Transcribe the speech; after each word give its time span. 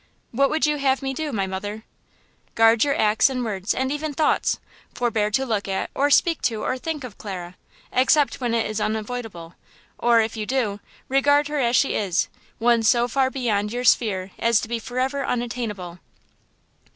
"What 0.31 0.49
would 0.49 0.65
you 0.65 0.77
have 0.79 1.03
me 1.03 1.13
do, 1.13 1.31
my 1.31 1.45
mother?" 1.45 1.83
"Guard 2.55 2.83
your 2.83 2.99
acts 2.99 3.29
and 3.29 3.45
words, 3.45 3.71
and 3.71 3.91
even 3.91 4.15
thoughts; 4.15 4.59
forbear 4.95 5.29
to 5.29 5.45
look 5.45 5.67
at, 5.67 5.91
or 5.93 6.09
speak 6.09 6.41
to, 6.41 6.63
or 6.63 6.79
think 6.79 7.03
of 7.03 7.19
Clara, 7.19 7.55
except 7.93 8.41
when 8.41 8.55
it 8.55 8.65
is 8.65 8.81
unavoidable–or 8.81 10.19
it 10.21 10.35
you 10.35 10.47
do, 10.47 10.79
regard 11.07 11.49
her 11.49 11.59
as 11.59 11.75
she 11.75 11.93
is–one 11.93 12.81
so 12.81 13.07
far 13.07 13.29
beyond 13.29 13.71
your 13.71 13.83
sphere 13.83 14.31
as 14.39 14.59
to 14.61 14.67
be 14.67 14.79
forever 14.79 15.23
unattainable!" 15.23 15.99